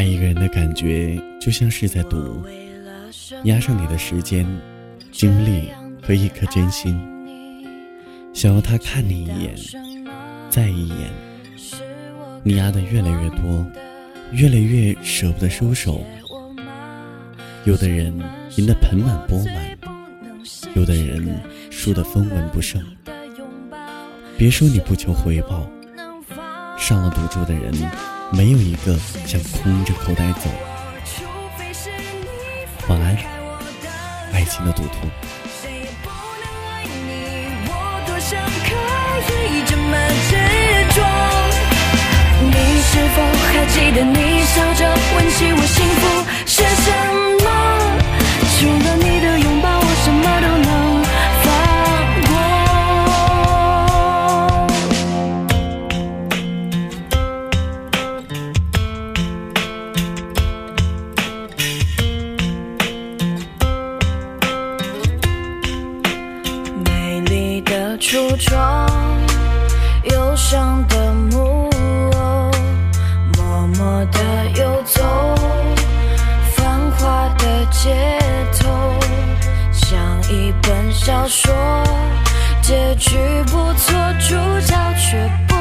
[0.00, 2.42] 爱一个人的感觉就像是在赌，
[3.44, 4.46] 压上你的时间、
[5.12, 5.68] 精力
[6.02, 6.98] 和一颗真心，
[8.32, 9.54] 想要他看你一眼，
[10.48, 11.10] 再一眼。
[12.42, 13.66] 你压的越来越多，
[14.32, 16.02] 越来越舍不得收手。
[17.66, 18.06] 有的人
[18.56, 19.78] 赢得盆满钵满，
[20.72, 22.82] 有的人输得分文不剩。
[24.38, 25.70] 别说你不求回报，
[26.78, 27.70] 上了赌注的人。
[28.32, 30.48] 没有一个想空着口袋走。
[32.88, 33.16] 晚安，
[34.32, 35.08] 爱情的赌徒。
[68.10, 68.90] 橱窗，
[70.02, 71.70] 忧伤的木
[72.16, 72.50] 偶，
[73.36, 74.18] 默默地
[74.56, 75.00] 游走，
[76.56, 78.18] 繁华的街
[78.58, 78.68] 头，
[79.72, 79.96] 像
[80.28, 81.54] 一本小说，
[82.60, 84.34] 结局不错，主
[84.66, 85.54] 角却不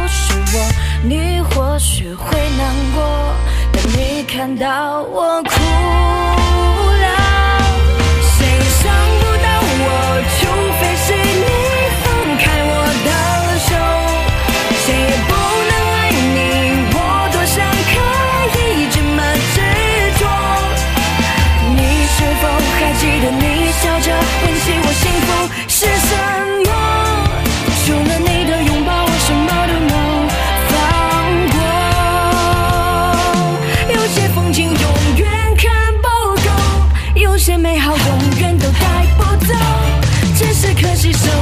[41.12, 41.38] 记得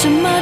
[0.00, 0.39] 什么？